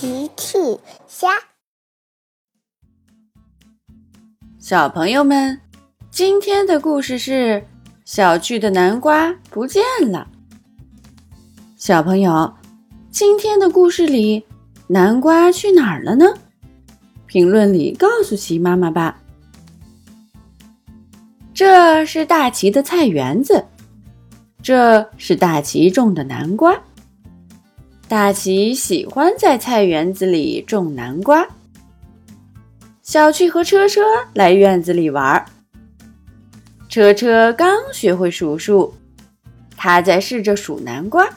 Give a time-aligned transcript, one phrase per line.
[0.00, 0.56] 奇趣
[1.08, 1.26] 虾，
[4.56, 5.60] 小朋友们，
[6.08, 7.66] 今天的故事是
[8.04, 10.28] 小趣的南瓜不见了。
[11.76, 12.54] 小朋友，
[13.10, 14.44] 今天的故事里，
[14.86, 16.26] 南瓜去哪儿了呢？
[17.26, 19.20] 评论里告诉奇妈妈吧。
[21.52, 23.66] 这是大奇的菜园子，
[24.62, 26.80] 这是大奇种的南瓜。
[28.08, 31.46] 大奇喜欢在菜园子里种南瓜。
[33.02, 34.00] 小趣和车车
[34.32, 35.44] 来院子里玩儿。
[36.88, 38.94] 车车刚学会数数，
[39.76, 41.28] 他在试着数南瓜：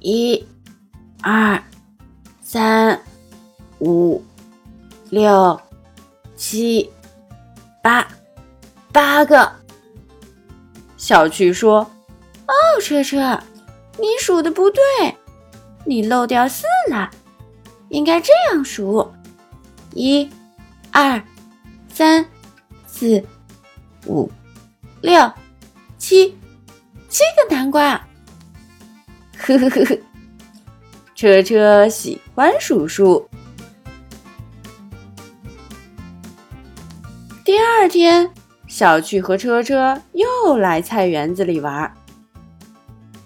[0.00, 0.42] 一、
[1.20, 1.62] 二、
[2.40, 2.98] 三、
[3.80, 4.24] 五、
[5.10, 5.60] 六、
[6.34, 6.90] 七、
[7.82, 8.08] 八，
[8.90, 9.52] 八个。
[10.96, 11.80] 小趣说
[12.48, 13.38] ：“哦，车车，
[13.98, 14.80] 你数的不对。”
[15.86, 17.10] 你漏掉四了，
[17.90, 19.06] 应该这样数：
[19.92, 20.28] 一、
[20.90, 21.22] 二、
[21.88, 22.24] 三、
[22.86, 23.22] 四、
[24.06, 24.30] 五、
[25.02, 25.30] 六、
[25.98, 26.36] 七，
[27.08, 28.00] 七个南瓜。
[29.36, 29.98] 呵呵呵呵，
[31.14, 33.28] 车车喜欢数数。
[37.44, 38.30] 第二天，
[38.66, 41.94] 小趣和车车又来菜园子里玩。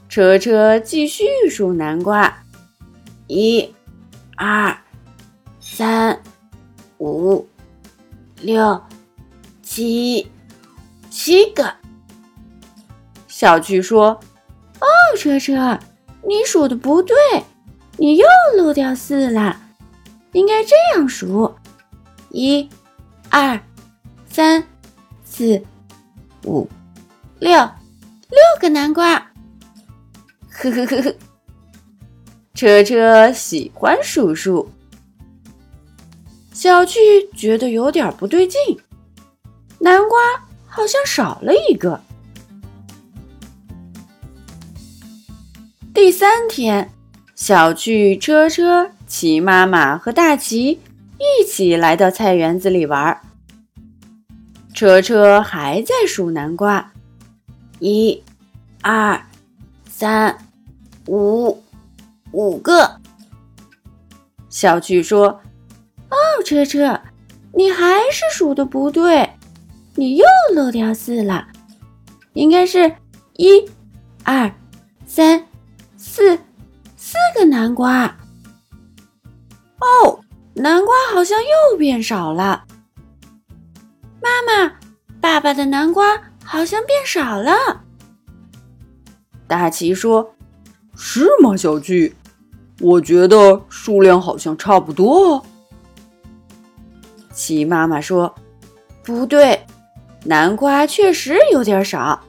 [0.09, 2.37] 车车继续数南瓜。
[3.29, 3.75] 一、
[4.37, 4.75] 二、
[5.61, 6.19] 三、
[6.97, 7.47] 五、
[8.41, 8.83] 六、
[9.63, 10.33] 七，
[11.11, 11.75] 七个。
[13.27, 14.19] 小趣说
[14.81, 14.87] ：“哦，
[15.19, 15.79] 车车，
[16.27, 17.15] 你数的不对，
[17.99, 19.61] 你又漏掉四了，
[20.33, 21.55] 应该这样数：
[22.31, 22.67] 一、
[23.29, 23.61] 二、
[24.27, 24.67] 三、
[25.23, 25.63] 四、
[26.45, 26.67] 五、
[27.39, 29.19] 六，六个南瓜。”
[30.49, 31.15] 呵呵呵呵。
[32.59, 34.69] 车车喜欢数数，
[36.53, 36.99] 小趣
[37.37, 38.59] 觉得有点不对劲，
[39.79, 40.19] 南瓜
[40.67, 42.01] 好像少了一个。
[45.95, 46.91] 第三天，
[47.37, 50.81] 小趣、车车、齐妈妈和大齐
[51.17, 53.21] 一起来到菜园子里玩。
[54.75, 56.91] 车车还在数南瓜，
[57.79, 58.21] 一、
[58.83, 59.25] 二、
[59.89, 60.37] 三、
[61.07, 61.63] 五。
[62.33, 63.01] 五个，
[64.49, 65.41] 小趣说
[66.11, 67.01] ：“哦，车车，
[67.53, 69.29] 你还是数的不对，
[69.95, 71.49] 你又漏掉四了，
[72.35, 72.95] 应该是
[73.37, 73.69] 一、
[74.25, 74.53] 二、
[75.07, 75.45] 三、
[75.97, 76.39] 四，
[76.97, 78.05] 四个南瓜。
[79.81, 80.21] 哦，
[80.55, 82.65] 南瓜好像又变少了。
[84.21, 84.75] 妈妈，
[85.21, 87.85] 爸爸的南瓜好像变少了。”
[89.49, 90.35] 大奇说
[90.95, 92.15] ：“是吗，小趣？”
[92.81, 95.45] 我觉得数量好像差不多。
[97.33, 98.33] 齐妈妈说
[99.03, 99.61] ：“不对，
[100.25, 102.21] 南瓜确实有点少，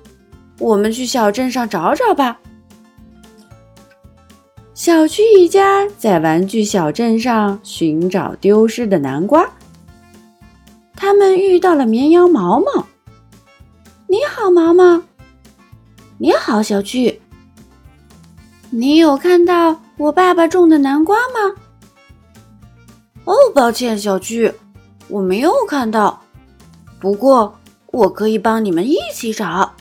[0.60, 2.40] 我们去小镇上找找吧。”
[4.74, 9.48] 小趣一家在玩具小镇上寻找丢失的南瓜。
[10.96, 12.88] 他们遇到了绵羊毛毛。
[14.08, 15.02] “你好，毛毛。
[16.18, 17.19] ”“你好，小趣。
[18.70, 21.54] ”“你有看到？”我爸爸种的南瓜吗？
[23.26, 24.54] 哦，抱歉，小巨，
[25.10, 26.22] 我没有看到。
[27.02, 29.74] 不过我可以帮你们一起找。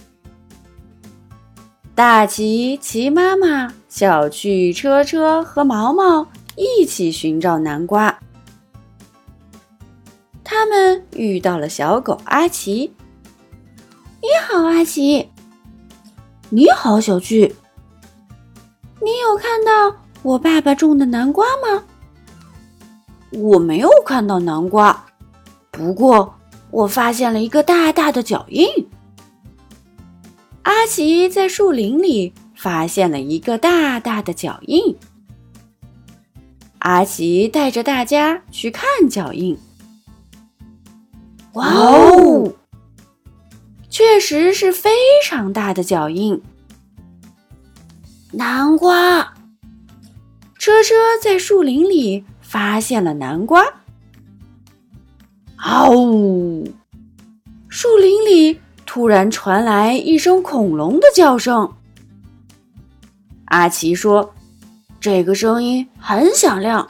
[1.95, 6.27] 大奇、奇妈妈、小趣、车车和毛毛
[6.57, 8.19] 一起寻找南瓜。
[10.43, 12.93] 他们遇到了小狗阿奇。
[14.21, 15.29] 你好，阿奇。
[16.51, 17.55] 你好，小趣。
[19.01, 19.97] 你有看到？
[20.23, 21.85] 我爸爸种的南瓜吗？
[23.31, 25.05] 我没有看到南瓜，
[25.71, 26.35] 不过
[26.71, 28.67] 我发现了一个大大的脚印。
[30.63, 34.97] 阿奇在树林里发现了一个大大的脚印。
[36.81, 39.57] 阿奇带着大家去看脚印。
[41.53, 42.53] 哇哦，
[43.89, 44.91] 确实是非
[45.25, 46.43] 常大的脚印。
[48.33, 49.35] 南瓜。
[50.59, 53.65] 车车在树林里发现了南瓜。
[55.57, 56.69] 嗷呜！
[57.69, 61.73] 树林里突然传来一声恐龙的叫声。
[63.47, 64.35] 阿奇说
[65.01, 66.87] ：“这个声音很响亮，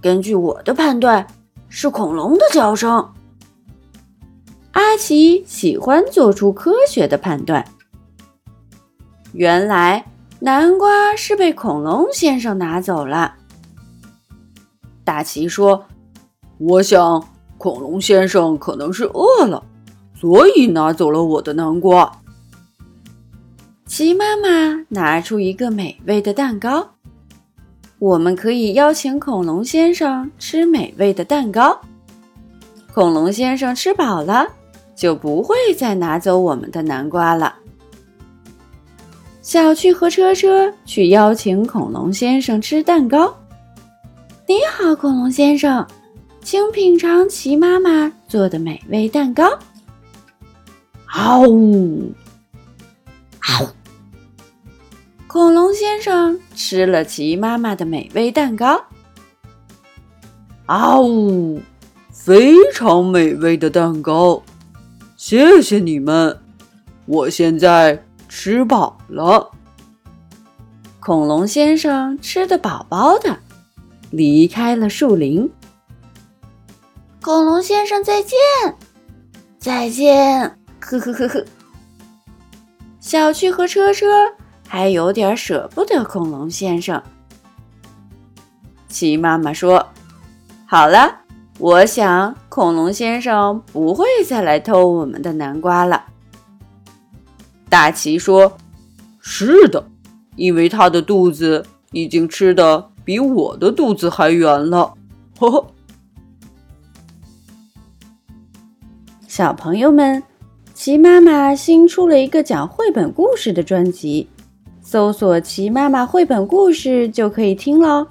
[0.00, 1.26] 根据我的判断，
[1.68, 3.12] 是恐龙的叫声。”
[4.70, 7.66] 阿奇喜欢做出科学的判断。
[9.32, 10.04] 原来。
[10.42, 13.34] 南瓜是被恐龙先生拿走了。
[15.04, 15.84] 大奇说
[16.56, 17.22] ：“我想
[17.58, 19.62] 恐龙先生可能是饿了，
[20.14, 22.10] 所以拿走了我的南瓜。”
[23.84, 26.88] 奇妈妈拿出一个美味的蛋糕，
[27.98, 31.78] 我们可以邀请恐龙先生吃美味的蛋糕。
[32.94, 34.46] 恐龙先生吃饱了，
[34.96, 37.56] 就不会再拿走我们的南瓜了。
[39.50, 43.36] 小趣和车车去邀请恐龙先生吃蛋糕。
[44.46, 45.84] 你好，恐龙先生，
[46.40, 49.58] 请品尝奇妈妈做的美味蛋糕。
[51.06, 52.12] 嗷呜！
[53.40, 53.68] 嗷！
[55.26, 58.80] 恐龙先生吃了奇妈妈的美味蛋糕。
[60.66, 61.60] 嗷呜！
[62.12, 64.40] 非常美味的蛋糕，
[65.16, 66.38] 谢谢你们，
[67.06, 68.00] 我现在
[68.30, 69.50] 吃饱了。
[71.00, 73.36] 恐龙先生吃得饱饱的，
[74.10, 75.50] 离开了树林。
[77.20, 78.38] 恐龙先生再见，
[79.58, 81.44] 再见，呵呵呵呵。
[83.00, 84.06] 小趣和车车
[84.68, 87.02] 还有点舍不得恐龙先生。
[88.88, 89.84] 奇妈妈说
[90.66, 91.16] ：“好了。”
[91.58, 96.04] 我想，恐龙先生不会再来偷我们的南瓜了。
[97.70, 98.58] 大奇说
[99.20, 99.82] ：“是的，
[100.34, 104.92] 因为他的肚子已经吃的比我的肚子还圆了。”
[105.38, 105.66] 呵呵。
[109.28, 110.20] 小朋友们，
[110.74, 114.28] 奇妈妈新出了一个讲绘本故事的专辑，
[114.82, 118.06] 搜索“奇妈妈绘本故事”就可以听喽。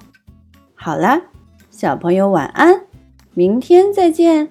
[0.74, 1.20] 好了，
[1.70, 2.80] 小朋友晚安。
[3.34, 4.48] 明天再见。